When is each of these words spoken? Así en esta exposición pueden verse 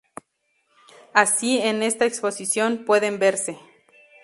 Así 1.13 1.59
en 1.59 1.83
esta 1.83 2.05
exposición 2.05 2.85
pueden 2.85 3.19
verse 3.19 3.59